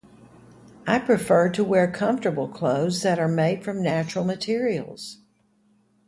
[0.87, 5.19] I prefer to wear comfortable clothes that are made from natural materials.